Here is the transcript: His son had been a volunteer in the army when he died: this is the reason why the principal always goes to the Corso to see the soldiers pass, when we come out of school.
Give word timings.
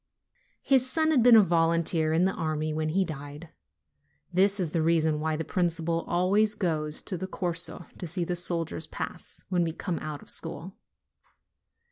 His 0.63 0.89
son 0.89 1.11
had 1.11 1.21
been 1.21 1.35
a 1.35 1.43
volunteer 1.43 2.11
in 2.11 2.25
the 2.25 2.33
army 2.33 2.73
when 2.73 2.89
he 2.89 3.05
died: 3.05 3.49
this 4.33 4.59
is 4.59 4.71
the 4.71 4.81
reason 4.81 5.19
why 5.19 5.35
the 5.35 5.45
principal 5.45 6.05
always 6.07 6.55
goes 6.55 7.03
to 7.03 7.17
the 7.19 7.27
Corso 7.27 7.85
to 7.99 8.07
see 8.07 8.23
the 8.23 8.35
soldiers 8.35 8.87
pass, 8.87 9.43
when 9.49 9.63
we 9.63 9.73
come 9.73 9.99
out 9.99 10.23
of 10.23 10.29
school. 10.31 10.75